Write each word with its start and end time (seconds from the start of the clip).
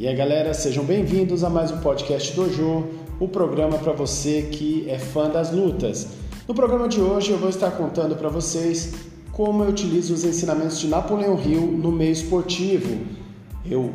E 0.00 0.06
aí, 0.06 0.14
galera, 0.14 0.54
sejam 0.54 0.84
bem-vindos 0.84 1.42
a 1.42 1.50
mais 1.50 1.72
um 1.72 1.78
podcast 1.78 2.32
Dojo, 2.32 2.86
o 3.18 3.26
programa 3.26 3.78
para 3.78 3.92
você 3.92 4.42
que 4.42 4.88
é 4.88 4.96
fã 4.96 5.28
das 5.28 5.50
lutas. 5.50 6.06
No 6.46 6.54
programa 6.54 6.86
de 6.86 7.00
hoje 7.00 7.32
eu 7.32 7.36
vou 7.36 7.48
estar 7.48 7.72
contando 7.72 8.14
para 8.14 8.28
vocês 8.28 8.94
como 9.32 9.64
eu 9.64 9.70
utilizo 9.70 10.14
os 10.14 10.22
ensinamentos 10.22 10.78
de 10.78 10.86
Napoleão 10.86 11.36
Hill 11.36 11.62
no 11.62 11.90
meio 11.90 12.12
esportivo. 12.12 12.96
Eu 13.68 13.92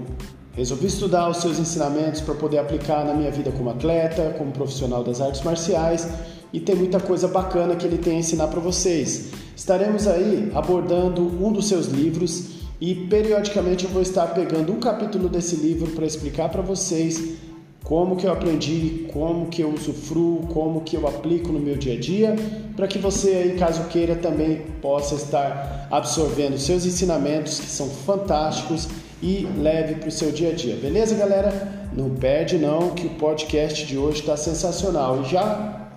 resolvi 0.52 0.88
estudar 0.88 1.30
os 1.30 1.38
seus 1.38 1.58
ensinamentos 1.58 2.20
para 2.20 2.36
poder 2.36 2.58
aplicar 2.58 3.06
na 3.06 3.14
minha 3.14 3.32
vida 3.32 3.50
como 3.52 3.70
atleta, 3.70 4.36
como 4.38 4.52
profissional 4.52 5.06
das 5.06 5.22
artes 5.22 5.42
marciais 5.42 6.06
e 6.52 6.60
tem 6.60 6.76
muita 6.76 7.00
coisa 7.00 7.30
bacana 7.30 7.78
que 7.78 7.88
ele 7.88 7.98
tem 7.98 8.18
a 8.18 8.20
ensinar 8.20 8.48
para 8.48 8.60
vocês. 8.60 9.30
Estaremos 9.56 10.06
aí 10.06 10.52
abordando 10.54 11.22
um 11.22 11.54
dos 11.54 11.70
seus 11.70 11.88
livros 11.88 12.53
e 12.82 12.94
periodicamente 12.96 13.86
eu 13.86 13.90
vou 13.92 14.02
estar 14.02 14.28
pegando 14.28 14.72
um 14.74 14.80
capítulo 14.80 15.30
desse 15.30 15.56
livro 15.56 15.92
para 15.92 16.06
explicar 16.06 16.50
para 16.50 16.62
vocês 16.62 17.38
como 17.84 18.16
que 18.16 18.26
eu 18.26 18.32
aprendi, 18.32 19.08
como 19.12 19.48
que 19.48 19.62
eu 19.62 19.70
usufruo, 19.70 20.48
como 20.48 20.82
que 20.82 20.96
eu 20.96 21.06
aplico 21.08 21.52
no 21.52 21.60
meu 21.60 21.76
dia 21.76 21.96
a 21.96 22.00
dia, 22.00 22.36
para 22.76 22.88
que 22.88 22.98
você 22.98 23.30
aí, 23.30 23.56
caso 23.58 23.84
queira, 23.90 24.16
também 24.16 24.62
possa 24.82 25.16
estar 25.16 25.88
absorvendo 25.92 26.58
seus 26.58 26.86
ensinamentos 26.86 27.60
que 27.60 27.68
são 27.68 27.90
fantásticos 27.90 28.88
e 29.22 29.48
leve 29.58 29.96
para 29.96 30.08
o 30.08 30.12
seu 30.12 30.32
dia 30.32 30.50
a 30.50 30.54
dia. 30.54 30.76
Beleza, 30.76 31.16
galera? 31.16 31.90
Não 31.96 32.10
perde 32.10 32.58
não 32.58 32.90
que 32.92 33.06
o 33.06 33.12
podcast 33.12 33.86
de 33.86 33.98
hoje 33.98 34.22
está 34.22 34.38
sensacional. 34.38 35.22
E 35.22 35.30
já 35.30 35.90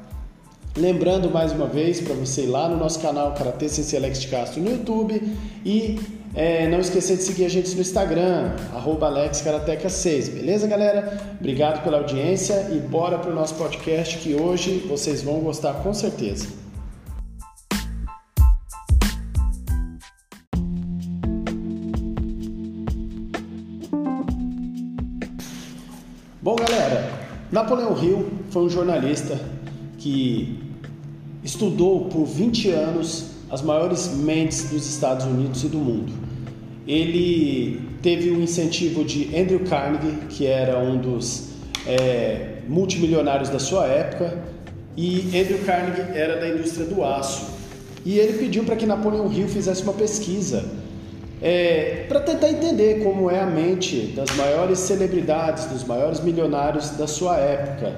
lembrando 0.77 1.31
mais 1.31 1.53
uma 1.53 1.67
vez 1.67 2.01
para 2.01 2.15
você 2.15 2.43
ir 2.43 2.47
lá 2.47 2.69
no 2.69 2.77
nosso 2.77 3.01
canal 3.01 3.33
Karatê 3.33 3.69
Sensei 3.69 3.99
Alex 3.99 4.27
Castro 4.27 4.61
no 4.61 4.71
YouTube 4.71 5.23
e 5.65 5.99
é, 6.37 6.69
não 6.69 6.81
esquecer 6.81 7.17
de 7.17 7.23
seguir 7.23 7.47
a 7.47 7.49
gente 7.49 7.75
no 7.75 7.81
Instagram, 7.81 8.53
AlexKarateca6, 8.75 10.31
beleza, 10.35 10.67
galera? 10.67 11.19
Obrigado 11.41 11.83
pela 11.83 11.97
audiência 11.97 12.69
e 12.73 12.79
bora 12.79 13.19
pro 13.19 13.35
nosso 13.35 13.55
podcast 13.55 14.19
que 14.19 14.35
hoje 14.35 14.85
vocês 14.87 15.23
vão 15.23 15.41
gostar 15.41 15.73
com 15.83 15.95
certeza. 15.95 16.47
Bom, 26.43 26.55
galera, 26.55 27.11
Napoleão 27.51 27.97
Hill 27.99 28.29
foi 28.51 28.65
um 28.65 28.69
jornalista 28.69 29.41
que 29.97 30.63
estudou 31.43 32.11
por 32.11 32.27
20 32.27 32.71
anos 32.73 33.31
as 33.49 33.63
maiores 33.63 34.09
mentes 34.09 34.69
dos 34.69 34.87
Estados 34.87 35.25
Unidos 35.25 35.65
e 35.65 35.69
do 35.69 35.79
mundo 35.79 36.26
ele 36.87 37.81
teve 38.03 38.31
o 38.31 38.41
incentivo 38.41 39.05
de 39.05 39.37
Andrew 39.37 39.61
Carnegie, 39.61 40.27
que 40.29 40.47
era 40.47 40.79
um 40.79 40.99
dos 40.99 41.49
é, 41.87 42.59
multimilionários 42.69 43.49
da 43.49 43.59
sua 43.59 43.87
época, 43.87 44.39
e 44.97 45.27
Andrew 45.39 45.59
Carnegie 45.65 46.17
era 46.17 46.39
da 46.39 46.49
indústria 46.49 46.87
do 46.87 47.05
aço. 47.05 47.55
E 48.05 48.19
ele 48.19 48.39
pediu 48.39 48.65
para 48.65 48.77
que 48.77 48.87
Napoleão 48.87 49.31
Hill 49.33 49.49
fizesse 49.49 49.83
uma 49.83 49.93
pesquisa 49.93 50.65
é, 51.43 52.07
para 52.09 52.21
tentar 52.21 52.49
entender 52.49 53.03
como 53.03 53.31
é 53.31 53.41
a 53.41 53.47
mente 53.47 54.13
das 54.17 54.35
maiores 54.37 54.79
celebridades, 54.79 55.67
dos 55.67 55.85
maiores 55.85 56.21
milionários 56.21 56.91
da 56.91 57.07
sua 57.07 57.37
época. 57.37 57.95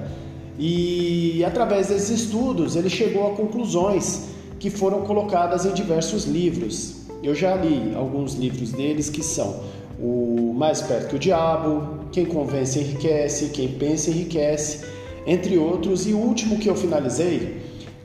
E 0.57 1.43
através 1.45 1.87
desses 1.87 2.09
estudos 2.09 2.75
ele 2.75 2.89
chegou 2.89 3.31
a 3.31 3.35
conclusões 3.35 4.29
que 4.59 4.69
foram 4.69 5.01
colocadas 5.01 5.65
em 5.65 5.73
diversos 5.73 6.25
livros. 6.25 6.98
Eu 7.21 7.35
já 7.35 7.55
li 7.55 7.93
alguns 7.95 8.35
livros 8.35 8.71
deles 8.71 9.09
que 9.09 9.21
são 9.21 9.61
o 9.99 10.53
Mais 10.55 10.81
Perto 10.81 11.09
que 11.09 11.15
o 11.17 11.19
Diabo, 11.19 12.05
Quem 12.11 12.25
Convence 12.25 12.79
Enriquece, 12.79 13.49
Quem 13.49 13.67
Pensa 13.67 14.09
Enriquece, 14.09 14.85
entre 15.27 15.57
outros. 15.57 16.07
E 16.07 16.13
o 16.13 16.17
último 16.17 16.57
que 16.57 16.69
eu 16.69 16.75
finalizei, 16.75 17.57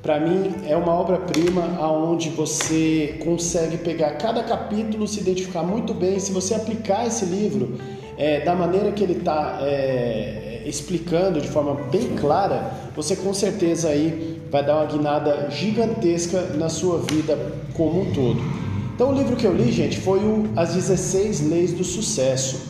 para 0.02 0.18
mim 0.18 0.52
é 0.66 0.76
uma 0.76 0.92
obra-prima 0.92 1.76
aonde 1.78 2.28
você 2.30 3.20
consegue 3.24 3.78
pegar 3.78 4.14
cada 4.14 4.42
capítulo, 4.42 5.06
se 5.06 5.20
identificar 5.20 5.62
muito 5.62 5.94
bem. 5.94 6.18
Se 6.18 6.32
você 6.32 6.54
aplicar 6.54 7.06
esse 7.06 7.24
livro 7.24 7.78
é, 8.18 8.40
da 8.40 8.54
maneira 8.56 8.90
que 8.90 9.04
ele 9.04 9.18
está 9.18 9.58
é, 9.62 10.62
explicando 10.66 11.40
de 11.40 11.48
forma 11.48 11.74
bem 11.88 12.16
clara, 12.16 12.72
você 12.96 13.14
com 13.14 13.32
certeza 13.32 13.90
aí 13.90 14.40
vai 14.50 14.64
dar 14.64 14.76
uma 14.76 14.86
guinada 14.86 15.48
gigantesca 15.50 16.40
na 16.56 16.68
sua 16.68 16.98
vida 16.98 17.38
como 17.74 18.02
um 18.02 18.12
todo. 18.12 18.63
Então, 18.94 19.10
o 19.10 19.12
livro 19.12 19.34
que 19.34 19.44
eu 19.44 19.52
li, 19.52 19.72
gente, 19.72 19.98
foi 19.98 20.20
o 20.20 20.44
As 20.54 20.72
16 20.72 21.48
Leis 21.50 21.72
do 21.72 21.82
Sucesso. 21.82 22.60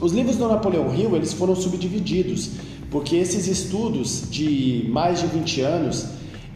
Os 0.00 0.12
livros 0.12 0.34
do 0.36 0.48
Napoleão 0.48 0.92
Hill, 0.92 1.14
eles 1.14 1.32
foram 1.32 1.54
subdivididos, 1.54 2.50
porque 2.90 3.14
esses 3.14 3.46
estudos 3.46 4.24
de 4.28 4.88
mais 4.90 5.20
de 5.20 5.28
20 5.28 5.60
anos, 5.60 6.06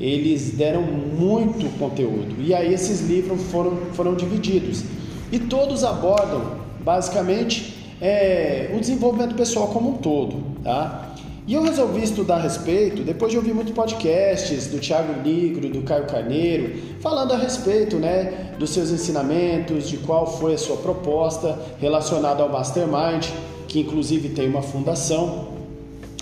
eles 0.00 0.54
deram 0.54 0.82
muito 0.82 1.68
conteúdo. 1.78 2.34
E 2.40 2.52
aí 2.52 2.74
esses 2.74 3.00
livros 3.08 3.40
foram, 3.42 3.76
foram 3.92 4.16
divididos. 4.16 4.82
E 5.30 5.38
todos 5.38 5.84
abordam, 5.84 6.56
basicamente, 6.84 7.76
é, 8.00 8.74
o 8.76 8.80
desenvolvimento 8.80 9.36
pessoal 9.36 9.68
como 9.68 9.90
um 9.90 9.96
todo, 9.98 10.42
tá? 10.64 11.14
E 11.46 11.54
eu 11.54 11.62
resolvi 11.62 12.02
estudar 12.02 12.36
a 12.36 12.40
respeito 12.40 13.02
depois 13.02 13.32
de 13.32 13.38
ouvir 13.38 13.54
muitos 13.54 13.72
podcasts 13.72 14.66
do 14.66 14.78
Thiago 14.78 15.20
Negro, 15.22 15.68
do 15.68 15.82
Caio 15.82 16.06
Carneiro, 16.06 16.76
falando 17.00 17.32
a 17.32 17.36
respeito 17.36 17.96
né, 17.96 18.54
dos 18.58 18.70
seus 18.70 18.90
ensinamentos, 18.90 19.88
de 19.88 19.96
qual 19.98 20.26
foi 20.38 20.54
a 20.54 20.58
sua 20.58 20.76
proposta 20.76 21.58
relacionada 21.80 22.42
ao 22.42 22.48
Mastermind, 22.48 23.26
que 23.66 23.80
inclusive 23.80 24.28
tem 24.28 24.48
uma 24.48 24.62
fundação. 24.62 25.48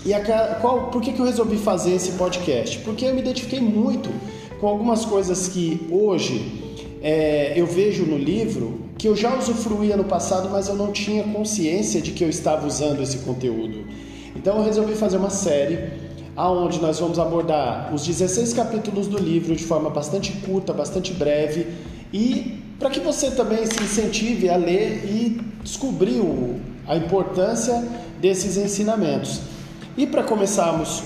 E 0.05 0.13
a, 0.13 0.55
qual, 0.61 0.89
por 0.89 1.01
que, 1.01 1.11
que 1.11 1.19
eu 1.19 1.25
resolvi 1.25 1.57
fazer 1.57 1.93
esse 1.93 2.13
podcast? 2.13 2.79
Porque 2.79 3.05
eu 3.05 3.13
me 3.13 3.19
identifiquei 3.19 3.59
muito 3.59 4.09
com 4.59 4.67
algumas 4.67 5.05
coisas 5.05 5.49
que 5.49 5.87
hoje 5.91 6.79
é, 7.01 7.53
eu 7.55 7.65
vejo 7.65 8.05
no 8.05 8.17
livro 8.17 8.79
que 8.97 9.07
eu 9.07 9.15
já 9.15 9.37
usufruía 9.37 9.95
no 9.95 10.03
passado, 10.03 10.49
mas 10.49 10.67
eu 10.67 10.75
não 10.75 10.91
tinha 10.91 11.23
consciência 11.23 12.01
de 12.01 12.11
que 12.11 12.23
eu 12.23 12.29
estava 12.29 12.67
usando 12.67 13.01
esse 13.01 13.19
conteúdo. 13.19 13.85
Então 14.35 14.57
eu 14.57 14.63
resolvi 14.63 14.95
fazer 14.95 15.17
uma 15.17 15.29
série 15.29 16.09
aonde 16.35 16.79
nós 16.79 16.99
vamos 16.99 17.19
abordar 17.19 17.93
os 17.93 18.05
16 18.05 18.53
capítulos 18.53 19.07
do 19.07 19.17
livro 19.17 19.55
de 19.55 19.63
forma 19.63 19.89
bastante 19.89 20.31
curta, 20.45 20.71
bastante 20.71 21.13
breve 21.13 21.67
e 22.13 22.63
para 22.79 22.89
que 22.89 22.99
você 22.99 23.31
também 23.31 23.65
se 23.65 23.83
incentive 23.83 24.49
a 24.49 24.55
ler 24.55 25.03
e 25.05 25.41
descobrir 25.61 26.21
a 26.87 26.95
importância 26.95 27.83
desses 28.21 28.55
ensinamentos. 28.55 29.41
E 29.97 30.07
para 30.07 30.23
começarmos 30.23 31.03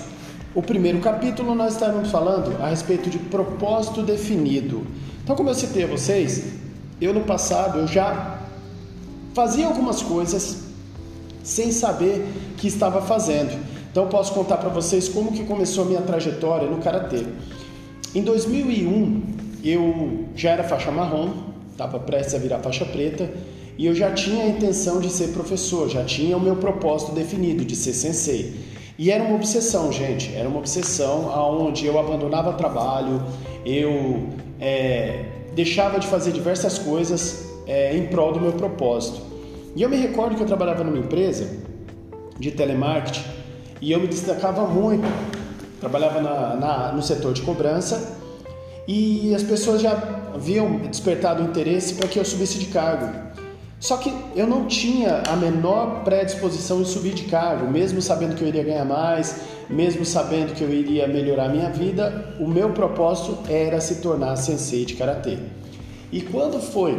o 0.53 0.61
primeiro 0.61 0.99
capítulo, 0.99 1.55
nós 1.55 1.73
estaremos 1.73 2.11
falando 2.11 2.55
a 2.61 2.69
respeito 2.69 3.09
de 3.09 3.17
propósito 3.17 4.03
definido. 4.03 4.85
Então, 5.23 5.35
como 5.35 5.49
eu 5.49 5.55
citei 5.55 5.85
a 5.85 5.87
vocês, 5.87 6.53
eu 7.01 7.11
no 7.11 7.21
passado 7.21 7.79
eu 7.79 7.87
já 7.87 8.39
fazia 9.33 9.65
algumas 9.65 10.03
coisas 10.03 10.72
sem 11.43 11.71
saber 11.71 12.25
que 12.57 12.67
estava 12.67 13.01
fazendo. 13.01 13.59
Então 13.91 14.07
posso 14.07 14.33
contar 14.33 14.57
para 14.57 14.69
vocês 14.69 15.07
como 15.07 15.31
que 15.31 15.43
começou 15.43 15.83
a 15.83 15.87
minha 15.87 16.01
trajetória 16.01 16.67
no 16.67 16.77
karatê. 16.77 17.23
Em 18.15 18.23
2001 18.23 19.21
eu 19.63 20.25
já 20.35 20.51
era 20.51 20.63
faixa 20.63 20.91
marrom, 20.91 21.31
estava 21.71 21.99
prestes 21.99 22.33
a 22.33 22.37
virar 22.37 22.59
faixa 22.59 22.85
preta 22.85 23.29
e 23.77 23.85
eu 23.85 23.93
já 23.93 24.11
tinha 24.11 24.45
a 24.45 24.47
intenção 24.47 24.99
de 24.99 25.09
ser 25.09 25.29
professor, 25.29 25.89
já 25.89 26.03
tinha 26.03 26.37
o 26.37 26.39
meu 26.39 26.55
propósito 26.55 27.11
definido 27.11 27.65
de 27.65 27.75
ser 27.75 27.93
sensei. 27.93 28.53
E 28.97 29.09
era 29.09 29.23
uma 29.23 29.35
obsessão, 29.35 29.91
gente, 29.91 30.33
era 30.35 30.47
uma 30.47 30.59
obsessão 30.59 31.31
aonde 31.31 31.85
eu 31.85 31.99
abandonava 31.99 32.53
trabalho, 32.53 33.23
eu 33.65 34.29
é, 34.59 35.25
deixava 35.55 35.99
de 35.99 36.07
fazer 36.07 36.31
diversas 36.31 36.77
coisas 36.77 37.45
é, 37.65 37.97
em 37.97 38.05
prol 38.07 38.31
do 38.31 38.39
meu 38.39 38.53
propósito. 38.53 39.32
E 39.75 39.81
eu 39.81 39.89
me 39.89 39.97
recordo 39.97 40.35
que 40.35 40.41
eu 40.41 40.47
trabalhava 40.47 40.83
numa 40.83 40.97
empresa 40.97 41.49
de 42.39 42.51
telemarketing 42.51 43.23
e 43.81 43.91
eu 43.91 43.99
me 43.99 44.07
destacava 44.07 44.67
muito. 44.67 45.07
Trabalhava 45.79 46.21
na, 46.21 46.55
na, 46.55 46.91
no 46.91 47.01
setor 47.01 47.33
de 47.33 47.41
cobrança 47.41 48.17
e 48.87 49.33
as 49.33 49.43
pessoas 49.43 49.81
já 49.81 49.91
haviam 50.33 50.77
despertado 50.77 51.41
interesse 51.41 51.95
para 51.95 52.07
que 52.07 52.19
eu 52.19 52.25
subisse 52.25 52.59
de 52.59 52.67
cargo. 52.67 53.33
Só 53.79 53.97
que 53.97 54.13
eu 54.33 54.47
não 54.47 54.65
tinha 54.65 55.23
a 55.27 55.35
menor 55.35 56.03
predisposição 56.05 56.81
em 56.81 56.85
subir 56.85 57.13
de 57.13 57.23
cargo, 57.23 57.69
mesmo 57.69 58.01
sabendo 58.01 58.35
que 58.35 58.41
eu 58.41 58.47
iria 58.47 58.63
ganhar 58.63 58.85
mais, 58.85 59.41
mesmo 59.69 60.05
sabendo 60.05 60.53
que 60.53 60.63
eu 60.63 60.73
iria 60.73 61.05
melhorar 61.05 61.45
a 61.45 61.49
minha 61.49 61.69
vida, 61.69 62.33
o 62.39 62.47
meu 62.47 62.69
propósito 62.69 63.37
era 63.49 63.81
se 63.81 63.95
tornar 63.95 64.37
sensei 64.37 64.85
de 64.85 64.93
karatê. 64.93 65.37
E 66.13 66.21
quando 66.21 66.61
foi 66.61 66.97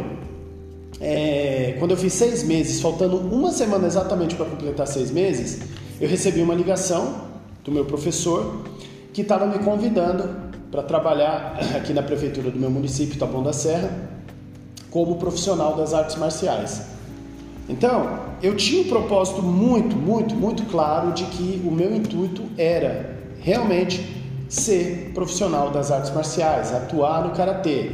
é, 0.99 1.75
quando 1.79 1.91
eu 1.91 1.97
fiz 1.97 2.13
seis 2.13 2.43
meses, 2.43 2.81
faltando 2.81 3.17
uma 3.17 3.51
semana 3.51 3.85
exatamente 3.85 4.35
para 4.35 4.45
completar 4.45 4.87
seis 4.87 5.11
meses, 5.11 5.59
eu 5.99 6.07
recebi 6.07 6.41
uma 6.41 6.53
ligação 6.53 7.25
do 7.63 7.71
meu 7.71 7.85
professor 7.85 8.63
que 9.13 9.21
estava 9.21 9.45
me 9.45 9.59
convidando 9.59 10.29
para 10.71 10.83
trabalhar 10.83 11.57
aqui 11.75 11.93
na 11.93 12.03
prefeitura 12.03 12.51
do 12.51 12.59
meu 12.59 12.69
município, 12.69 13.17
Taboão 13.17 13.43
da 13.43 13.53
Serra, 13.53 13.89
como 14.89 15.15
profissional 15.15 15.75
das 15.75 15.93
artes 15.93 16.15
marciais. 16.15 16.81
Então, 17.67 18.19
eu 18.41 18.55
tinha 18.55 18.83
um 18.83 18.87
propósito 18.87 19.41
muito, 19.41 19.95
muito, 19.95 20.35
muito 20.35 20.63
claro 20.65 21.13
de 21.13 21.23
que 21.25 21.61
o 21.65 21.71
meu 21.71 21.95
intuito 21.95 22.43
era 22.57 23.17
realmente 23.41 24.05
ser 24.47 25.11
profissional 25.13 25.71
das 25.71 25.91
artes 25.91 26.13
marciais, 26.13 26.73
atuar 26.73 27.23
no 27.25 27.31
karatê. 27.31 27.91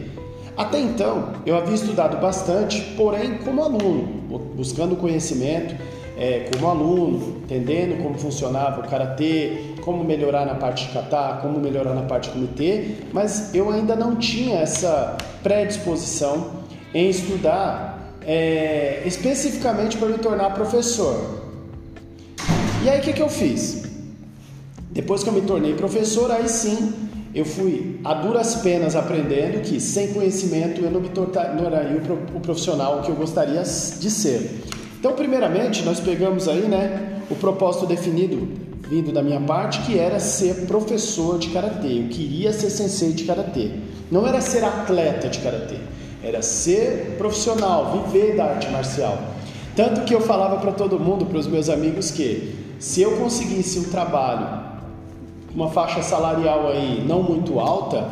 Até 0.62 0.80
então, 0.80 1.34
eu 1.44 1.58
havia 1.58 1.74
estudado 1.74 2.18
bastante, 2.22 2.80
porém 2.96 3.40
como 3.40 3.64
aluno, 3.64 4.04
buscando 4.56 4.96
conhecimento 4.96 5.74
é, 6.16 6.52
como 6.54 6.70
aluno, 6.70 7.38
entendendo 7.44 8.00
como 8.04 8.16
funcionava 8.16 8.82
o 8.82 8.88
karatê, 8.88 9.74
como 9.82 10.04
melhorar 10.04 10.46
na 10.46 10.54
parte 10.54 10.86
de 10.86 10.94
kata, 10.94 11.40
como 11.42 11.60
melhorar 11.60 11.96
na 11.96 12.04
parte 12.04 12.30
de 12.30 12.36
comitê, 12.36 12.98
mas 13.12 13.56
eu 13.56 13.72
ainda 13.72 13.96
não 13.96 14.18
tinha 14.18 14.60
essa 14.60 15.18
predisposição 15.42 16.52
em 16.94 17.10
estudar 17.10 18.14
é, 18.24 19.02
especificamente 19.04 19.98
para 19.98 20.10
me 20.10 20.20
tornar 20.20 20.54
professor. 20.54 21.42
E 22.84 22.90
aí 22.90 23.00
o 23.00 23.02
que, 23.02 23.14
que 23.14 23.22
eu 23.22 23.30
fiz? 23.30 23.82
Depois 24.92 25.24
que 25.24 25.30
eu 25.30 25.34
me 25.34 25.42
tornei 25.42 25.74
professor, 25.74 26.30
aí 26.30 26.48
sim 26.48 27.10
eu 27.34 27.46
fui 27.46 28.00
a 28.04 28.14
duras 28.14 28.56
penas 28.56 28.96
aprendendo 28.96 29.62
que 29.62 29.80
sem 29.80 30.14
conhecimento 30.14 30.82
eu 30.82 30.92
não 30.92 31.00
me 31.00 31.10
tornaria 31.10 32.02
o 32.36 32.40
profissional 32.40 33.02
que 33.02 33.10
eu 33.10 33.16
gostaria 33.16 33.62
de 33.62 34.12
ser. 34.12 34.64
Então, 35.00 35.14
primeiramente, 35.14 35.84
nós 35.84 36.00
pegamos 36.00 36.48
aí, 36.48 36.62
né, 36.62 37.22
o 37.30 37.36
propósito 37.36 37.86
definido 37.86 38.48
vindo 38.90 39.14
da 39.14 39.24
minha 39.24 39.40
parte, 39.40 39.80
que 39.84 39.98
era 39.98 40.20
ser 40.20 40.68
professor 40.68 41.40
de 41.40 41.50
karatê. 41.50 42.00
Eu 42.00 42.10
queria 42.10 42.52
ser 42.52 42.70
sensei 42.70 43.14
de 43.14 43.24
karatê. 43.24 43.72
Não 44.12 44.28
era 44.28 44.42
ser 44.42 44.66
atleta 44.66 45.30
de 45.30 45.40
karatê, 45.40 45.78
era 46.22 46.42
ser 46.42 47.16
profissional, 47.18 48.04
viver 48.12 48.36
da 48.36 48.46
arte 48.46 48.70
marcial. 48.70 49.18
Tanto 49.74 50.02
que 50.02 50.14
eu 50.14 50.20
falava 50.20 50.58
para 50.58 50.74
todo 50.74 51.00
mundo, 51.00 51.26
para 51.26 51.38
os 51.38 51.48
meus 51.48 51.70
amigos, 51.70 52.12
que 52.12 52.54
se 52.78 53.02
eu 53.02 53.16
conseguisse 53.16 53.80
um 53.80 53.86
trabalho 53.86 54.71
uma 55.56 55.70
faixa 55.70 56.02
salarial 56.02 56.70
aí 56.70 57.04
não 57.08 57.22
muito 57.22 57.60
alta, 57.60 58.10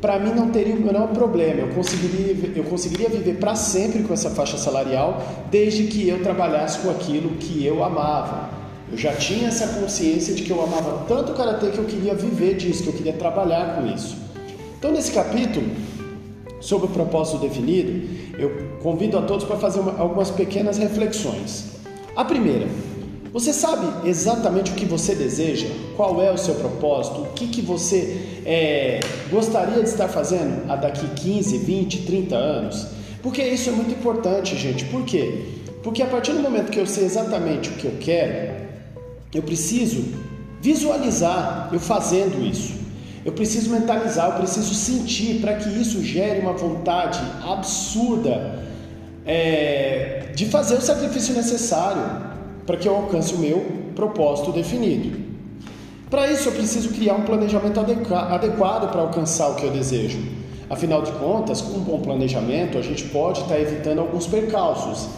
para 0.00 0.18
mim 0.18 0.32
não 0.32 0.50
teria 0.50 0.74
o 0.74 0.80
menor 0.80 1.08
problema. 1.08 1.60
Eu 1.60 1.68
conseguiria, 1.74 2.52
eu 2.56 2.64
conseguiria 2.64 3.08
viver 3.08 3.36
para 3.36 3.54
sempre 3.54 4.02
com 4.02 4.12
essa 4.12 4.30
faixa 4.30 4.56
salarial, 4.56 5.22
desde 5.50 5.84
que 5.84 6.08
eu 6.08 6.22
trabalhasse 6.22 6.78
com 6.78 6.90
aquilo 6.90 7.36
que 7.36 7.64
eu 7.64 7.84
amava. 7.84 8.48
Eu 8.90 8.96
já 8.96 9.12
tinha 9.12 9.48
essa 9.48 9.68
consciência 9.80 10.34
de 10.34 10.42
que 10.42 10.50
eu 10.50 10.62
amava 10.62 11.04
tanto 11.06 11.32
o 11.32 11.34
karatê 11.34 11.68
que 11.68 11.78
eu 11.78 11.84
queria 11.84 12.14
viver 12.14 12.56
disso, 12.56 12.82
que 12.82 12.88
eu 12.88 12.94
queria 12.94 13.12
trabalhar 13.12 13.76
com 13.76 13.86
isso. 13.86 14.16
Então, 14.78 14.90
nesse 14.90 15.12
capítulo, 15.12 15.66
sobre 16.60 16.86
o 16.86 16.90
propósito 16.90 17.38
definido, 17.38 18.08
eu 18.38 18.50
convido 18.82 19.18
a 19.18 19.22
todos 19.22 19.44
para 19.44 19.56
fazer 19.56 19.80
uma, 19.80 19.98
algumas 19.98 20.30
pequenas 20.30 20.78
reflexões. 20.78 21.66
A 22.16 22.24
primeira, 22.24 22.66
você 23.32 23.52
sabe 23.52 24.08
exatamente 24.08 24.72
o 24.72 24.74
que 24.74 24.84
você 24.84 25.14
deseja? 25.14 25.68
Qual 25.96 26.20
é 26.20 26.32
o 26.32 26.38
seu 26.38 26.56
propósito? 26.56 27.22
O 27.22 27.26
que, 27.28 27.46
que 27.46 27.62
você 27.62 28.40
é, 28.44 29.00
gostaria 29.30 29.80
de 29.82 29.88
estar 29.88 30.08
fazendo 30.08 30.68
a 30.68 30.74
daqui 30.74 31.06
15, 31.06 31.58
20, 31.58 32.02
30 32.06 32.34
anos? 32.36 32.86
Porque 33.22 33.40
isso 33.42 33.68
é 33.68 33.72
muito 33.72 33.92
importante, 33.92 34.56
gente. 34.56 34.84
Por 34.86 35.04
quê? 35.04 35.44
Porque 35.82 36.02
a 36.02 36.06
partir 36.06 36.32
do 36.32 36.40
momento 36.40 36.70
que 36.70 36.80
eu 36.80 36.86
sei 36.86 37.04
exatamente 37.04 37.68
o 37.68 37.72
que 37.74 37.84
eu 37.84 37.96
quero, 38.00 38.66
eu 39.32 39.42
preciso 39.42 40.04
visualizar 40.60 41.70
eu 41.72 41.78
fazendo 41.78 42.44
isso. 42.44 42.80
Eu 43.24 43.32
preciso 43.32 43.70
mentalizar, 43.70 44.30
eu 44.30 44.36
preciso 44.38 44.74
sentir 44.74 45.40
para 45.40 45.54
que 45.54 45.68
isso 45.68 46.02
gere 46.02 46.40
uma 46.40 46.54
vontade 46.54 47.20
absurda 47.46 48.58
é, 49.24 50.32
de 50.34 50.46
fazer 50.46 50.74
o 50.74 50.80
sacrifício 50.80 51.34
necessário 51.34 52.29
para 52.66 52.76
que 52.76 52.88
eu 52.88 52.94
alcance 52.94 53.34
o 53.34 53.38
meu 53.38 53.64
propósito 53.94 54.52
definido. 54.52 55.18
Para 56.10 56.30
isso, 56.30 56.48
eu 56.48 56.52
preciso 56.52 56.90
criar 56.90 57.14
um 57.14 57.22
planejamento 57.22 57.78
adequado 57.78 58.90
para 58.90 59.00
alcançar 59.00 59.48
o 59.48 59.54
que 59.54 59.64
eu 59.64 59.70
desejo. 59.70 60.18
Afinal 60.68 61.02
de 61.02 61.12
contas, 61.12 61.60
com 61.60 61.78
um 61.78 61.82
bom 61.82 62.00
planejamento, 62.00 62.78
a 62.78 62.82
gente 62.82 63.04
pode 63.04 63.40
estar 63.40 63.58
evitando 63.58 64.00
alguns 64.00 64.26
percalços. 64.26 65.08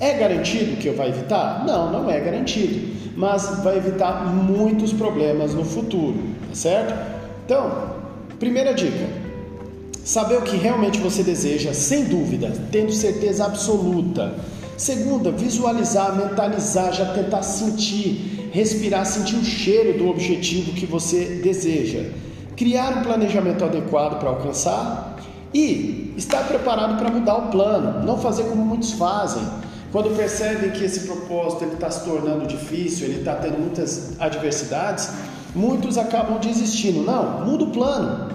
É 0.00 0.14
garantido 0.14 0.76
que 0.76 0.88
eu 0.88 0.96
vai 0.96 1.08
evitar? 1.08 1.64
Não, 1.66 1.92
não 1.92 2.10
é 2.10 2.18
garantido, 2.20 2.88
mas 3.16 3.62
vai 3.62 3.76
evitar 3.76 4.26
muitos 4.26 4.92
problemas 4.92 5.54
no 5.54 5.64
futuro, 5.64 6.16
tá 6.48 6.54
certo? 6.54 6.94
Então, 7.44 7.70
primeira 8.38 8.74
dica: 8.74 9.06
saber 10.04 10.36
o 10.36 10.42
que 10.42 10.56
realmente 10.56 10.98
você 10.98 11.22
deseja, 11.22 11.72
sem 11.72 12.04
dúvida, 12.04 12.52
tendo 12.70 12.92
certeza 12.92 13.44
absoluta. 13.44 14.34
Segunda, 14.82 15.30
visualizar, 15.30 16.16
mentalizar, 16.16 16.92
já 16.92 17.14
tentar 17.14 17.42
sentir, 17.42 18.50
respirar, 18.52 19.06
sentir 19.06 19.36
o 19.36 19.44
cheiro 19.44 19.96
do 19.96 20.08
objetivo 20.08 20.72
que 20.72 20.84
você 20.84 21.40
deseja. 21.40 22.10
Criar 22.56 22.98
um 22.98 23.02
planejamento 23.02 23.64
adequado 23.64 24.18
para 24.18 24.30
alcançar 24.30 25.22
e 25.54 26.12
estar 26.16 26.48
preparado 26.48 26.98
para 26.98 27.12
mudar 27.12 27.36
o 27.36 27.50
plano, 27.52 28.04
não 28.04 28.18
fazer 28.18 28.42
como 28.42 28.64
muitos 28.64 28.90
fazem. 28.94 29.44
Quando 29.92 30.16
percebem 30.16 30.72
que 30.72 30.82
esse 30.82 31.06
propósito 31.06 31.64
está 31.74 31.88
se 31.88 32.04
tornando 32.04 32.44
difícil, 32.48 33.06
ele 33.06 33.20
está 33.20 33.36
tendo 33.36 33.60
muitas 33.60 34.20
adversidades, 34.20 35.10
muitos 35.54 35.96
acabam 35.96 36.40
desistindo. 36.40 37.04
Não, 37.04 37.46
muda 37.46 37.62
o 37.62 37.70
plano. 37.70 38.32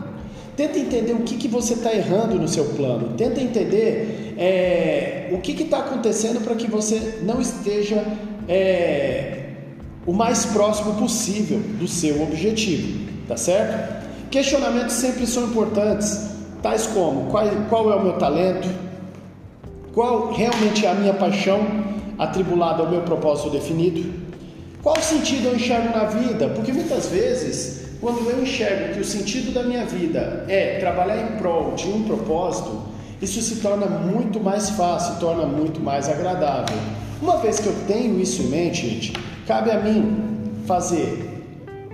Tenta 0.55 0.79
entender 0.79 1.11
o 1.11 1.23
que, 1.23 1.35
que 1.35 1.50
você 1.50 1.73
está 1.73 1.93
errando 1.93 2.35
no 2.35 2.47
seu 2.47 2.63
plano. 2.69 3.17
Tenta 3.17 3.41
entender 3.41 4.16
é, 4.38 5.30
o 5.31 5.39
que 5.39 5.63
está 5.63 5.80
acontecendo 5.80 6.44
para 6.44 6.56
que 6.56 6.69
você 6.69 7.19
não 7.24 7.42
esteja 7.42 8.04
é, 8.48 9.45
o 10.06 10.13
mais 10.13 10.45
próximo 10.45 10.95
possível 10.95 11.60
do 11.60 11.88
seu 11.88 12.22
objetivo. 12.22 13.07
Tá 13.28 13.36
certo? 13.36 14.07
Questionamentos 14.30 14.95
sempre 14.95 15.28
são 15.28 15.45
importantes, 15.45 16.31
tais 16.62 16.88
como 16.88 17.30
qual, 17.30 17.45
qual 17.69 17.92
é 17.92 17.95
o 17.95 18.04
meu 18.04 18.13
talento, 18.13 18.69
qual 19.94 20.31
realmente 20.31 20.86
é 20.86 20.92
a 20.92 20.94
minha 20.94 21.13
paixão 21.13 21.60
atribulada 22.18 22.84
ao 22.84 22.89
meu 22.89 23.01
propósito 23.01 23.50
definido, 23.50 24.13
qual 24.81 24.95
sentido 25.01 25.48
eu 25.48 25.56
enxergo 25.56 25.89
na 25.89 26.06
vida, 26.06 26.50
porque 26.50 26.72
muitas 26.72 27.07
vezes 27.07 27.88
quando 28.00 28.30
eu 28.30 28.42
enxergo 28.42 28.94
que 28.94 29.00
o 29.00 29.06
sentido 29.06 29.51
da 29.51 29.63
minha 29.63 29.86
vida 29.86 30.45
é 30.48 30.78
trabalhar 30.80 31.18
em 31.18 31.38
prol 31.38 31.74
de 31.74 31.88
um 31.88 32.04
propósito, 32.04 32.84
isso 33.21 33.41
se 33.41 33.55
torna 33.57 33.88
muito 33.88 34.39
mais 34.39 34.69
fácil, 34.71 35.15
se 35.15 35.19
torna 35.19 35.45
muito 35.45 35.79
mais 35.79 36.07
agradável. 36.07 36.77
Uma 37.21 37.38
vez 37.38 37.59
que 37.59 37.67
eu 37.67 37.75
tenho 37.88 38.19
isso 38.19 38.43
em 38.43 38.47
mente, 38.47 38.88
gente, 38.88 39.13
cabe 39.47 39.71
a 39.71 39.79
mim 39.79 40.17
fazer 40.67 41.43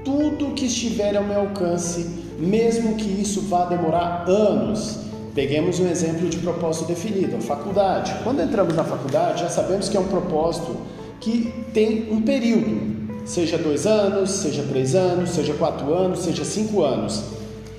tudo 0.04 0.48
o 0.48 0.52
que 0.52 0.66
estiver 0.66 1.16
ao 1.16 1.24
meu 1.24 1.42
alcance, 1.42 2.10
mesmo 2.38 2.96
que 2.96 3.10
isso 3.22 3.42
vá 3.42 3.66
demorar 3.66 4.26
anos. 4.28 5.00
Peguemos 5.34 5.80
um 5.80 5.88
exemplo 5.88 6.28
de 6.30 6.38
propósito 6.38 6.88
definido, 6.88 7.38
a 7.38 7.40
faculdade. 7.40 8.14
Quando 8.24 8.42
entramos 8.42 8.76
na 8.76 8.84
faculdade, 8.84 9.42
já 9.42 9.50
sabemos 9.50 9.88
que 9.88 9.96
é 9.96 10.00
um 10.00 10.08
propósito 10.08 10.76
que 11.22 11.54
tem 11.74 12.12
um 12.12 12.22
período, 12.22 13.26
seja 13.26 13.58
dois 13.58 13.88
anos, 13.88 14.30
seja 14.30 14.62
três 14.64 14.94
anos, 14.94 15.30
seja 15.30 15.54
quatro 15.54 15.94
anos, 15.94 16.20
seja 16.20 16.44
cinco 16.44 16.84
anos. 16.84 17.24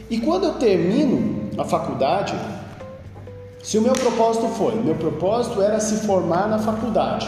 E 0.09 0.19
quando 0.19 0.45
eu 0.45 0.55
termino 0.55 1.51
a 1.59 1.65
faculdade, 1.65 2.35
se 3.65 3.79
o 3.79 3.81
meu 3.81 3.95
propósito 3.95 4.47
foi, 4.49 4.75
meu 4.75 4.95
propósito 4.95 5.63
era 5.63 5.81
se 5.81 6.07
formar 6.07 6.47
na 6.49 6.59
faculdade, 6.59 7.27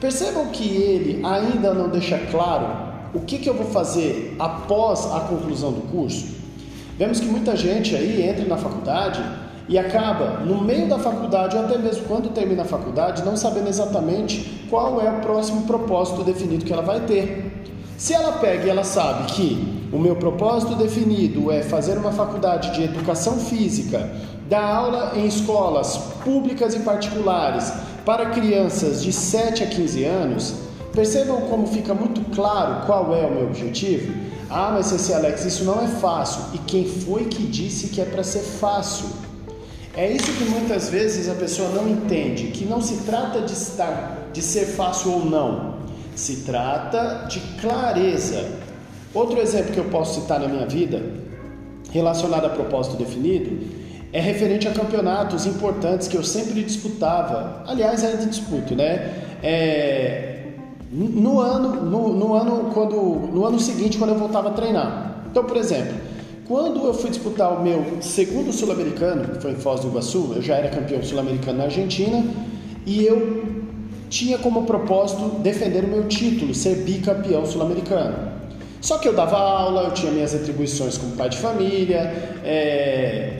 percebam 0.00 0.46
que 0.46 0.64
ele 0.64 1.24
ainda 1.24 1.72
não 1.72 1.88
deixa 1.88 2.18
claro 2.32 2.66
o 3.14 3.20
que, 3.20 3.38
que 3.38 3.48
eu 3.48 3.54
vou 3.54 3.66
fazer 3.66 4.34
após 4.40 5.06
a 5.06 5.20
conclusão 5.20 5.70
do 5.70 5.82
curso. 5.82 6.26
Vemos 6.98 7.20
que 7.20 7.26
muita 7.26 7.56
gente 7.56 7.94
aí 7.94 8.28
entra 8.28 8.44
na 8.44 8.56
faculdade 8.56 9.22
e 9.68 9.78
acaba 9.78 10.40
no 10.40 10.64
meio 10.64 10.88
da 10.88 10.98
faculdade 10.98 11.56
ou 11.56 11.64
até 11.64 11.78
mesmo 11.78 12.06
quando 12.08 12.30
termina 12.30 12.62
a 12.62 12.66
faculdade 12.66 13.24
não 13.24 13.36
sabendo 13.36 13.68
exatamente 13.68 14.66
qual 14.68 15.00
é 15.00 15.08
o 15.08 15.20
próximo 15.20 15.62
propósito 15.62 16.24
definido 16.24 16.64
que 16.64 16.72
ela 16.72 16.82
vai 16.82 17.02
ter. 17.06 17.52
Se 17.96 18.14
ela 18.14 18.32
pega 18.32 18.64
e 18.64 18.70
ela 18.70 18.82
sabe 18.82 19.30
que 19.32 19.78
o 19.92 19.98
meu 19.98 20.16
propósito 20.16 20.74
definido 20.74 21.52
é 21.52 21.62
fazer 21.62 21.96
uma 21.98 22.10
faculdade 22.10 22.74
de 22.74 22.82
educação 22.82 23.38
física, 23.38 24.10
dar 24.48 24.64
aula 24.64 25.12
em 25.14 25.26
escolas 25.26 25.98
públicas 26.24 26.74
e 26.74 26.80
particulares 26.80 27.70
para 28.04 28.30
crianças 28.30 29.02
de 29.02 29.12
7 29.12 29.64
a 29.64 29.66
15 29.66 30.04
anos, 30.04 30.54
percebam 30.92 31.42
como 31.42 31.66
fica 31.66 31.92
muito 31.92 32.22
claro 32.34 32.86
qual 32.86 33.14
é 33.14 33.26
o 33.26 33.30
meu 33.30 33.44
objetivo? 33.44 34.14
Ah, 34.48 34.70
mas 34.72 34.90
esse 34.90 35.12
Alex, 35.12 35.44
isso 35.44 35.64
não 35.64 35.82
é 35.82 35.86
fácil. 35.86 36.40
E 36.54 36.58
quem 36.58 36.86
foi 36.86 37.26
que 37.26 37.42
disse 37.42 37.88
que 37.88 38.00
é 38.00 38.06
para 38.06 38.24
ser 38.24 38.40
fácil? 38.40 39.06
É 39.94 40.10
isso 40.10 40.32
que 40.32 40.44
muitas 40.44 40.88
vezes 40.88 41.28
a 41.28 41.34
pessoa 41.34 41.68
não 41.68 41.86
entende, 41.86 42.46
que 42.46 42.64
não 42.64 42.80
se 42.80 43.04
trata 43.04 43.42
de 43.42 43.52
estar, 43.52 44.30
de 44.32 44.40
ser 44.40 44.64
fácil 44.64 45.12
ou 45.12 45.24
não. 45.26 45.74
Se 46.16 46.36
trata 46.36 47.26
de 47.28 47.40
clareza. 47.60 48.48
Outro 49.12 49.38
exemplo 49.38 49.72
que 49.72 49.78
eu 49.78 49.86
posso 49.86 50.20
citar 50.20 50.40
na 50.40 50.48
minha 50.48 50.66
vida, 50.66 51.02
relacionado 51.90 52.46
a 52.46 52.50
propósito 52.50 52.96
definido, 52.96 53.77
é 54.12 54.20
referente 54.20 54.66
a 54.66 54.72
campeonatos 54.72 55.46
importantes 55.46 56.08
que 56.08 56.16
eu 56.16 56.24
sempre 56.24 56.62
disputava. 56.62 57.62
Aliás, 57.66 58.02
ainda 58.02 58.26
disputo, 58.26 58.74
né? 58.74 59.26
é, 59.42 60.46
no 60.90 61.40
ano, 61.40 61.84
no, 61.84 62.14
no, 62.14 62.34
ano 62.34 62.70
quando, 62.72 62.96
no 62.96 63.44
ano 63.44 63.58
seguinte, 63.58 63.98
quando 63.98 64.10
eu 64.10 64.18
voltava 64.18 64.48
a 64.48 64.52
treinar. 64.52 65.22
Então, 65.30 65.44
por 65.44 65.56
exemplo, 65.56 65.94
quando 66.46 66.84
eu 66.86 66.94
fui 66.94 67.10
disputar 67.10 67.52
o 67.52 67.62
meu 67.62 67.98
segundo 68.00 68.52
sul-americano, 68.52 69.34
que 69.34 69.42
foi 69.42 69.52
em 69.52 69.56
Foz 69.56 69.80
do 69.80 69.88
Iguaçu, 69.88 70.32
eu 70.36 70.42
já 70.42 70.56
era 70.56 70.68
campeão 70.68 71.02
sul-americano 71.02 71.58
na 71.58 71.64
Argentina 71.64 72.24
e 72.86 73.04
eu 73.04 73.58
tinha 74.08 74.38
como 74.38 74.64
propósito 74.64 75.40
defender 75.40 75.84
o 75.84 75.88
meu 75.88 76.08
título, 76.08 76.54
ser 76.54 76.76
bicampeão 76.76 77.44
sul-americano. 77.44 78.38
Só 78.80 78.96
que 78.96 79.06
eu 79.06 79.12
dava 79.12 79.36
aula, 79.36 79.82
eu 79.82 79.90
tinha 79.90 80.10
minhas 80.10 80.34
atribuições 80.34 80.96
como 80.96 81.12
pai 81.16 81.28
de 81.28 81.36
família, 81.36 82.40
é, 82.44 83.37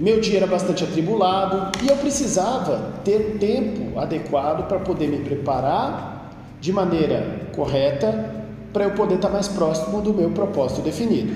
meu 0.00 0.18
dia 0.18 0.38
era 0.38 0.46
bastante 0.46 0.82
atribulado 0.82 1.78
e 1.84 1.88
eu 1.88 1.96
precisava 1.98 2.94
ter 3.04 3.36
tempo 3.38 3.98
adequado 3.98 4.66
para 4.66 4.78
poder 4.78 5.08
me 5.08 5.18
preparar 5.18 6.32
de 6.58 6.72
maneira 6.72 7.50
correta 7.54 8.34
para 8.72 8.84
eu 8.84 8.92
poder 8.92 9.16
estar 9.16 9.28
mais 9.28 9.46
próximo 9.46 10.00
do 10.00 10.14
meu 10.14 10.30
propósito 10.30 10.80
definido. 10.80 11.34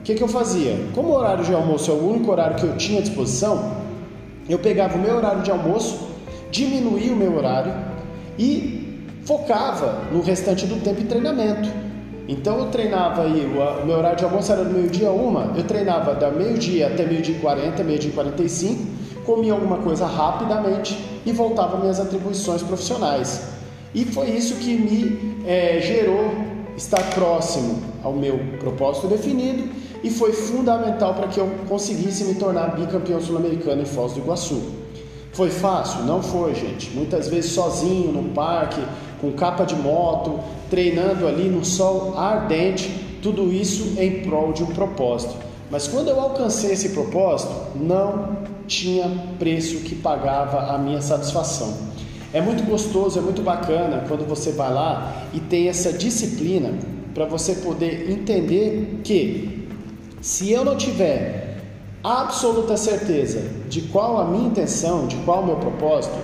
O 0.00 0.02
que, 0.02 0.16
que 0.16 0.22
eu 0.24 0.26
fazia? 0.26 0.76
Como 0.92 1.10
o 1.10 1.12
horário 1.12 1.44
de 1.44 1.54
almoço 1.54 1.88
é 1.88 1.94
o 1.94 2.10
único 2.10 2.32
horário 2.32 2.56
que 2.56 2.64
eu 2.64 2.76
tinha 2.76 2.98
à 2.98 3.02
disposição, 3.02 3.76
eu 4.48 4.58
pegava 4.58 4.96
o 4.96 5.00
meu 5.00 5.16
horário 5.16 5.42
de 5.42 5.50
almoço, 5.52 6.08
diminuía 6.50 7.12
o 7.12 7.16
meu 7.16 7.36
horário 7.36 7.72
e 8.36 9.06
focava 9.24 10.00
no 10.10 10.20
restante 10.20 10.66
do 10.66 10.82
tempo 10.82 11.00
em 11.00 11.06
treinamento. 11.06 11.68
Então 12.30 12.60
eu 12.60 12.66
treinava 12.66 13.22
aí, 13.22 13.44
o 13.44 13.84
meu 13.84 13.96
horário 13.96 14.16
de 14.16 14.24
almoço 14.24 14.52
era 14.52 14.64
do 14.64 14.72
meio-dia 14.72 15.08
a 15.08 15.10
uma, 15.10 15.52
eu 15.56 15.64
treinava 15.64 16.14
da 16.14 16.30
meio-dia 16.30 16.86
até 16.86 17.04
meio-dia 17.04 17.34
e 17.34 17.40
40, 17.40 17.82
meio-dia 17.82 18.08
e 18.08 18.12
45, 18.12 18.84
comia 19.26 19.52
alguma 19.52 19.78
coisa 19.78 20.06
rapidamente 20.06 20.96
e 21.26 21.32
voltava 21.32 21.74
às 21.74 21.82
minhas 21.82 21.98
atribuições 21.98 22.62
profissionais. 22.62 23.48
E 23.92 24.04
foi 24.04 24.30
isso 24.30 24.54
que 24.54 24.76
me 24.76 25.42
é, 25.44 25.80
gerou 25.80 26.30
estar 26.76 27.02
próximo 27.10 27.82
ao 28.00 28.12
meu 28.12 28.38
propósito 28.60 29.08
definido 29.08 29.68
e 30.04 30.08
foi 30.08 30.32
fundamental 30.32 31.14
para 31.14 31.26
que 31.26 31.40
eu 31.40 31.50
conseguisse 31.68 32.22
me 32.22 32.36
tornar 32.36 32.76
bicampeão 32.76 33.20
sul-americano 33.20 33.82
em 33.82 33.86
Foz 33.86 34.12
do 34.12 34.20
Iguaçu. 34.20 34.62
Foi 35.32 35.50
fácil? 35.50 36.04
Não 36.04 36.22
foi, 36.22 36.54
gente. 36.54 36.90
Muitas 36.90 37.26
vezes 37.26 37.50
sozinho 37.52 38.12
no 38.12 38.30
parque, 38.30 38.80
com 39.20 39.32
capa 39.32 39.64
de 39.64 39.74
moto, 39.76 40.40
treinando 40.68 41.26
ali 41.26 41.48
no 41.48 41.64
sol 41.64 42.16
ardente, 42.16 42.88
tudo 43.22 43.52
isso 43.52 44.00
em 44.00 44.22
prol 44.22 44.52
de 44.52 44.62
um 44.62 44.66
propósito. 44.66 45.34
Mas 45.70 45.86
quando 45.86 46.08
eu 46.08 46.18
alcancei 46.20 46.72
esse 46.72 46.90
propósito, 46.90 47.52
não 47.76 48.38
tinha 48.66 49.08
preço 49.38 49.78
que 49.78 49.94
pagava 49.94 50.72
a 50.74 50.78
minha 50.78 51.00
satisfação. 51.00 51.90
É 52.32 52.40
muito 52.40 52.62
gostoso, 52.64 53.18
é 53.18 53.22
muito 53.22 53.42
bacana 53.42 54.04
quando 54.06 54.26
você 54.26 54.52
vai 54.52 54.72
lá 54.72 55.24
e 55.34 55.40
tem 55.40 55.68
essa 55.68 55.92
disciplina 55.92 56.72
para 57.12 57.24
você 57.24 57.56
poder 57.56 58.10
entender 58.10 59.00
que 59.02 59.66
se 60.20 60.50
eu 60.52 60.64
não 60.64 60.76
tiver 60.76 61.58
absoluta 62.02 62.76
certeza 62.76 63.42
de 63.68 63.82
qual 63.82 64.18
a 64.18 64.24
minha 64.24 64.48
intenção, 64.48 65.06
de 65.06 65.16
qual 65.16 65.42
o 65.42 65.46
meu 65.46 65.56
propósito, 65.56 66.14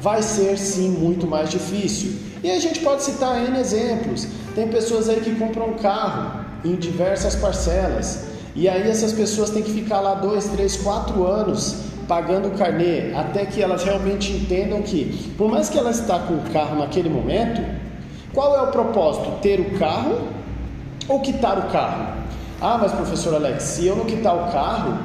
vai 0.00 0.22
ser 0.22 0.56
sim 0.58 0.90
muito 0.90 1.26
mais 1.26 1.50
difícil. 1.50 2.12
E 2.42 2.50
a 2.50 2.58
gente 2.58 2.80
pode 2.80 3.02
citar 3.02 3.44
N 3.44 3.58
exemplos. 3.58 4.26
Tem 4.54 4.68
pessoas 4.68 5.08
aí 5.08 5.20
que 5.20 5.34
compram 5.34 5.70
um 5.70 5.74
carro 5.74 6.44
em 6.64 6.74
diversas 6.76 7.34
parcelas. 7.34 8.26
E 8.54 8.68
aí 8.68 8.88
essas 8.88 9.12
pessoas 9.12 9.50
têm 9.50 9.62
que 9.62 9.72
ficar 9.72 10.00
lá 10.00 10.14
dois, 10.14 10.46
três, 10.46 10.76
quatro 10.76 11.26
anos 11.26 11.88
pagando 12.08 12.48
o 12.48 12.50
carnê 12.52 13.14
até 13.14 13.44
que 13.44 13.62
elas 13.62 13.84
realmente 13.84 14.32
entendam 14.32 14.80
que, 14.80 15.32
por 15.36 15.50
mais 15.50 15.68
que 15.68 15.78
ela 15.78 15.90
está 15.90 16.18
com 16.20 16.34
o 16.34 16.42
carro 16.52 16.78
naquele 16.78 17.10
momento, 17.10 17.62
qual 18.32 18.56
é 18.56 18.62
o 18.62 18.68
propósito? 18.68 19.30
Ter 19.42 19.60
o 19.60 19.78
carro 19.78 20.18
ou 21.06 21.20
quitar 21.20 21.58
o 21.58 21.70
carro? 21.70 22.16
Ah, 22.60 22.78
mas 22.80 22.92
professor 22.92 23.34
Alex, 23.34 23.62
se 23.62 23.86
eu 23.86 23.94
não 23.94 24.04
quitar 24.04 24.34
o 24.34 24.50
carro, 24.50 24.98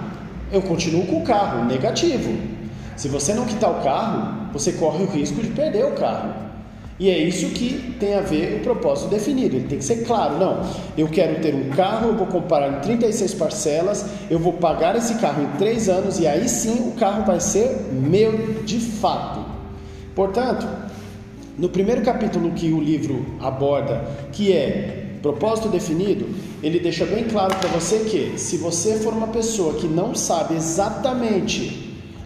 eu 0.52 0.62
continuo 0.62 1.06
com 1.06 1.22
o 1.22 1.24
carro, 1.24 1.66
negativo. 1.66 2.40
Se 2.96 3.08
você 3.08 3.34
não 3.34 3.46
quitar 3.46 3.70
o 3.70 3.84
carro, 3.84 4.50
você 4.54 4.72
corre 4.74 5.04
o 5.04 5.08
risco 5.08 5.42
de 5.42 5.50
perder 5.50 5.86
o 5.86 5.92
carro. 5.92 6.34
E 7.04 7.10
é 7.10 7.18
isso 7.18 7.50
que 7.50 7.98
tem 8.00 8.16
a 8.16 8.22
ver 8.22 8.56
o 8.56 8.60
propósito 8.62 9.10
definido. 9.10 9.58
Ele 9.58 9.68
tem 9.68 9.78
que 9.78 9.84
ser 9.84 10.06
claro. 10.06 10.38
Não, 10.38 10.66
eu 10.98 11.10
quero 11.10 11.42
ter 11.42 11.54
um 11.54 11.70
carro, 11.72 12.08
eu 12.08 12.16
vou 12.16 12.28
comprar 12.28 12.72
em 12.72 12.80
36 12.80 13.34
parcelas, 13.34 14.06
eu 14.32 14.40
vou 14.40 14.54
pagar 14.54 14.96
esse 14.96 15.16
carro 15.16 15.44
em 15.44 15.58
3 15.58 15.90
anos 15.90 16.18
e 16.18 16.26
aí 16.26 16.48
sim 16.48 16.88
o 16.88 16.92
carro 16.94 17.26
vai 17.26 17.42
ser 17.42 17.90
meu 17.92 18.64
de 18.64 18.80
fato. 18.80 19.42
Portanto, 20.16 20.66
no 21.58 21.68
primeiro 21.68 22.04
capítulo 22.04 22.52
que 22.52 22.72
o 22.72 22.80
livro 22.80 23.26
aborda, 23.42 24.02
que 24.32 24.54
é 24.54 25.08
propósito 25.22 25.68
definido, 25.68 26.26
ele 26.64 26.80
deixa 26.80 27.06
bem 27.06 27.26
claro 27.26 27.54
para 27.56 27.68
você 27.68 28.00
que 28.10 28.40
se 28.40 28.56
você 28.56 28.96
for 29.00 29.12
uma 29.12 29.28
pessoa 29.28 29.74
que 29.74 29.88
não 29.88 30.16
sabe 30.16 30.56
exatamente 30.56 31.83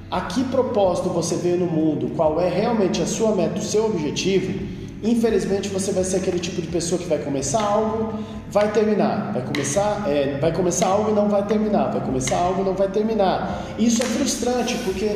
a 0.09 0.21
que 0.21 0.43
propósito 0.45 1.09
você 1.09 1.35
veio 1.35 1.57
no 1.57 1.65
mundo, 1.65 2.11
qual 2.15 2.39
é 2.39 2.47
realmente 2.47 3.01
a 3.01 3.05
sua 3.05 3.35
meta, 3.35 3.59
o 3.59 3.61
seu 3.61 3.85
objetivo, 3.85 4.57
infelizmente 5.03 5.67
você 5.67 5.91
vai 5.91 6.03
ser 6.03 6.17
aquele 6.17 6.39
tipo 6.39 6.61
de 6.61 6.67
pessoa 6.67 6.99
que 6.99 7.07
vai 7.07 7.19
começar 7.19 7.61
algo, 7.61 8.13
vai 8.49 8.71
terminar, 8.71 9.33
vai 9.33 9.41
começar, 9.41 10.05
é, 10.07 10.37
vai 10.39 10.53
começar 10.53 10.87
algo 10.87 11.11
e 11.11 11.13
não 11.13 11.27
vai 11.27 11.45
terminar, 11.45 11.91
vai 11.91 12.01
começar 12.01 12.37
algo 12.37 12.61
e 12.61 12.65
não 12.65 12.73
vai 12.73 12.87
terminar. 12.87 13.65
Isso 13.77 14.01
é 14.01 14.05
frustrante 14.05 14.75
porque 14.85 15.11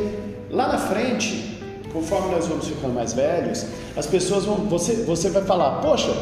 lá 0.50 0.68
na 0.68 0.78
frente, 0.78 1.58
conforme 1.94 2.36
nós 2.36 2.48
vamos 2.48 2.68
ficando 2.68 2.94
mais 2.94 3.14
velhos, 3.14 3.66
as 3.96 4.06
pessoas 4.06 4.44
vão, 4.44 4.58
você, 4.58 4.96
você 5.04 5.30
vai 5.30 5.44
falar, 5.44 5.80
poxa, 5.80 6.14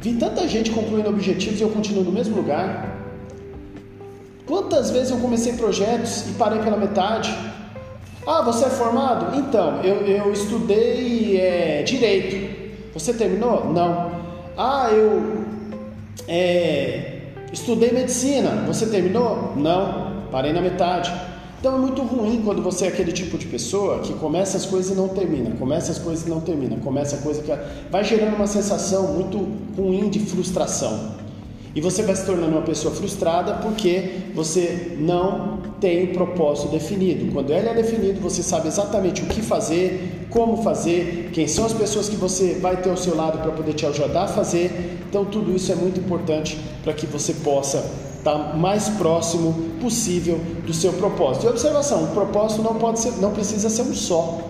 vi 0.00 0.14
tanta 0.14 0.48
gente 0.48 0.70
concluindo 0.70 1.10
objetivos 1.10 1.60
e 1.60 1.62
eu 1.62 1.68
continuo 1.68 2.02
no 2.02 2.12
mesmo 2.12 2.34
lugar. 2.34 2.96
Quantas 4.46 4.90
vezes 4.90 5.10
eu 5.10 5.18
comecei 5.18 5.52
projetos 5.52 6.28
e 6.28 6.32
parei 6.32 6.60
pela 6.60 6.78
metade? 6.78 7.36
Ah, 8.26 8.42
você 8.42 8.64
é 8.64 8.70
formado? 8.70 9.36
Então, 9.38 9.80
eu, 9.82 10.04
eu 10.04 10.32
estudei 10.32 11.40
é, 11.40 11.82
direito. 11.84 12.74
Você 12.92 13.14
terminou? 13.14 13.72
Não. 13.72 14.10
Ah, 14.58 14.88
eu 14.90 15.44
é, 16.26 17.20
estudei 17.52 17.92
medicina. 17.92 18.64
Você 18.66 18.86
terminou? 18.86 19.52
Não. 19.56 20.26
Parei 20.32 20.52
na 20.52 20.60
metade. 20.60 21.12
Então 21.60 21.76
é 21.76 21.78
muito 21.78 22.02
ruim 22.02 22.42
quando 22.44 22.62
você 22.62 22.84
é 22.84 22.88
aquele 22.88 23.12
tipo 23.12 23.38
de 23.38 23.46
pessoa 23.46 24.00
que 24.00 24.12
começa 24.14 24.56
as 24.56 24.66
coisas 24.66 24.92
e 24.92 24.94
não 24.94 25.08
termina, 25.08 25.56
começa 25.56 25.90
as 25.90 25.98
coisas 25.98 26.26
e 26.26 26.28
não 26.30 26.40
termina, 26.40 26.76
começa 26.76 27.16
a 27.16 27.18
coisa 27.18 27.42
que 27.42 27.50
vai 27.90 28.04
gerando 28.04 28.36
uma 28.36 28.46
sensação 28.46 29.14
muito 29.14 29.38
ruim 29.76 30.10
de 30.10 30.20
frustração. 30.20 31.14
E 31.74 31.80
você 31.80 32.02
vai 32.02 32.14
se 32.14 32.24
tornando 32.24 32.52
uma 32.52 32.62
pessoa 32.62 32.94
frustrada 32.94 33.54
porque 33.54 34.30
você 34.34 34.96
não 34.98 35.55
tem 35.80 36.04
o 36.04 36.14
propósito 36.14 36.68
definido. 36.68 37.32
Quando 37.32 37.52
ele 37.52 37.68
é 37.68 37.74
definido, 37.74 38.20
você 38.20 38.42
sabe 38.42 38.68
exatamente 38.68 39.22
o 39.22 39.26
que 39.26 39.42
fazer, 39.42 40.26
como 40.30 40.62
fazer, 40.62 41.30
quem 41.32 41.46
são 41.46 41.66
as 41.66 41.72
pessoas 41.72 42.08
que 42.08 42.16
você 42.16 42.54
vai 42.54 42.76
ter 42.78 42.90
ao 42.90 42.96
seu 42.96 43.16
lado 43.16 43.38
para 43.38 43.52
poder 43.52 43.74
te 43.74 43.86
ajudar 43.86 44.24
a 44.24 44.28
fazer. 44.28 44.98
Então, 45.08 45.24
tudo 45.24 45.54
isso 45.54 45.70
é 45.70 45.74
muito 45.74 46.00
importante 46.00 46.58
para 46.82 46.92
que 46.92 47.06
você 47.06 47.34
possa 47.34 47.84
estar 48.18 48.56
mais 48.56 48.88
próximo 48.90 49.54
possível 49.80 50.40
do 50.66 50.72
seu 50.72 50.92
propósito. 50.94 51.46
E 51.46 51.48
observação: 51.48 52.04
o 52.04 52.08
propósito 52.08 52.62
não 52.62 52.74
pode 52.74 53.00
ser, 53.00 53.12
não 53.20 53.32
precisa 53.32 53.68
ser 53.68 53.82
um 53.82 53.94
só. 53.94 54.40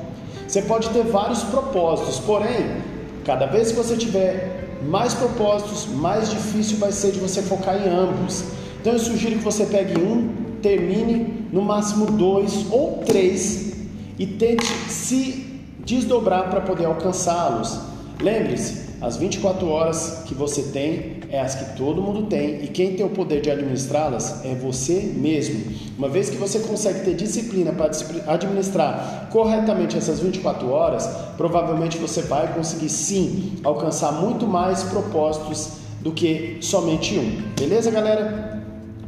Você 0.46 0.62
pode 0.62 0.88
ter 0.90 1.02
vários 1.02 1.42
propósitos, 1.42 2.20
porém, 2.20 2.76
cada 3.24 3.46
vez 3.46 3.72
que 3.72 3.76
você 3.76 3.96
tiver 3.96 4.80
mais 4.88 5.12
propósitos, 5.12 5.86
mais 5.86 6.30
difícil 6.30 6.78
vai 6.78 6.92
ser 6.92 7.10
de 7.10 7.18
você 7.18 7.42
focar 7.42 7.76
em 7.76 7.88
ambos. 7.88 8.44
Então 8.80 8.92
eu 8.92 8.98
sugiro 8.98 9.36
que 9.36 9.44
você 9.44 9.66
pegue 9.66 10.00
um, 10.00 10.45
termine 10.62 11.46
no 11.52 11.62
máximo 11.62 12.06
dois 12.06 12.66
ou 12.70 13.02
três 13.06 13.74
e 14.18 14.26
tente 14.26 14.66
se 14.88 15.44
desdobrar 15.84 16.50
para 16.50 16.60
poder 16.60 16.86
alcançá-los. 16.86 17.78
Lembre-se, 18.20 18.86
as 19.00 19.16
24 19.16 19.68
horas 19.68 20.22
que 20.26 20.34
você 20.34 20.62
tem 20.62 21.16
é 21.30 21.40
as 21.40 21.54
que 21.54 21.76
todo 21.76 22.00
mundo 22.00 22.22
tem 22.24 22.64
e 22.64 22.68
quem 22.68 22.94
tem 22.94 23.04
o 23.04 23.10
poder 23.10 23.40
de 23.40 23.50
administrá-las 23.50 24.44
é 24.44 24.54
você 24.54 25.12
mesmo. 25.16 25.64
Uma 25.98 26.08
vez 26.08 26.30
que 26.30 26.36
você 26.36 26.60
consegue 26.60 27.00
ter 27.00 27.14
disciplina 27.14 27.72
para 27.72 27.90
administrar 28.32 29.28
corretamente 29.30 29.98
essas 29.98 30.20
24 30.20 30.70
horas, 30.70 31.06
provavelmente 31.36 31.98
você 31.98 32.22
vai 32.22 32.54
conseguir 32.54 32.88
sim 32.88 33.52
alcançar 33.62 34.12
muito 34.12 34.46
mais 34.46 34.82
propósitos 34.84 35.72
do 36.00 36.12
que 36.12 36.58
somente 36.60 37.18
um. 37.18 37.42
Beleza, 37.58 37.90
galera? 37.90 38.45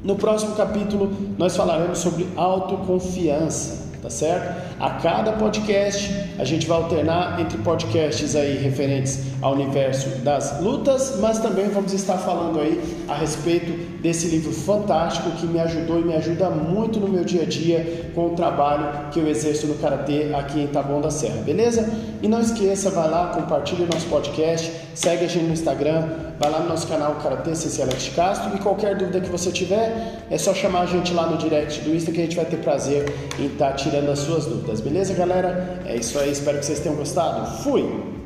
No 0.05 0.17
próximo 0.17 0.55
capítulo 0.55 1.11
nós 1.37 1.57
falaremos 1.57 1.99
sobre 1.99 2.27
autoconfiança 2.37 3.89
tá 4.01 4.11
certo? 4.11 4.68
A 4.81 4.91
cada 4.91 5.33
podcast 5.33 6.09
a 6.39 6.45
gente 6.45 6.67
vai 6.67 6.79
alternar 6.79 7.41
entre 7.41 7.59
podcasts 7.59 8.37
aí 8.37 8.59
referentes 8.59 9.19
ao 9.43 9.55
universo 9.55 10.09
das 10.21 10.61
lutas, 10.61 11.19
mas 11.21 11.41
também 11.41 11.69
vamos 11.69 11.93
estar 11.93 12.17
falando 12.17 12.61
aí 12.61 12.81
a 13.09 13.15
respeito 13.15 13.99
desse 14.01 14.29
livro 14.29 14.53
fantástico 14.53 15.31
que 15.33 15.47
me 15.47 15.59
ajudou 15.59 16.01
e 16.01 16.05
me 16.05 16.15
ajuda 16.15 16.49
muito 16.51 17.01
no 17.01 17.09
meu 17.09 17.25
dia 17.25 17.43
a 17.43 17.45
dia 17.45 18.11
com 18.15 18.27
o 18.27 18.31
trabalho 18.31 19.11
que 19.11 19.19
eu 19.19 19.27
exerço 19.27 19.67
no 19.67 19.75
Karatê 19.75 20.33
aqui 20.35 20.61
em 20.61 20.67
Taboão 20.69 21.01
da 21.01 21.11
Serra, 21.11 21.43
beleza? 21.43 21.89
E 22.23 22.29
não 22.29 22.41
esqueça, 22.41 22.91
vai 22.91 23.09
lá, 23.09 23.29
compartilha 23.29 23.85
o 23.85 23.89
nosso 23.93 24.07
podcast, 24.07 24.73
segue 24.95 25.25
a 25.25 25.29
gente 25.29 25.45
no 25.45 25.53
Instagram, 25.53 26.09
vai 26.39 26.51
lá 26.51 26.61
no 26.61 26.69
nosso 26.69 26.87
canal 26.87 27.17
Karatê 27.17 27.55
CC 27.55 27.83
Alex 27.83 28.11
Castro 28.15 28.57
e 28.57 28.59
qualquer 28.59 28.97
dúvida 28.97 29.21
que 29.21 29.29
você 29.29 29.51
tiver, 29.51 30.25
é 30.31 30.39
só 30.39 30.55
chamar 30.55 30.83
a 30.83 30.87
gente 30.87 31.13
lá 31.13 31.27
no 31.27 31.37
direct 31.37 31.81
do 31.81 31.95
Insta 31.95 32.13
que 32.13 32.21
a 32.21 32.25
gente 32.25 32.37
vai 32.37 32.45
ter 32.45 32.59
prazer 32.59 33.05
em 33.39 33.47
estar 33.47 33.73
tirando 33.73 34.11
as 34.11 34.21
suas 34.21 34.47
dúvidas, 34.47 34.68
beleza, 34.81 35.15
galera? 35.15 35.81
É 35.87 35.97
isso 35.97 36.19
aí, 36.19 36.31
espero 36.31 36.59
que 36.59 36.67
vocês 36.67 36.81
tenham 36.81 36.97
gostado. 36.97 37.63
Fui! 37.63 38.18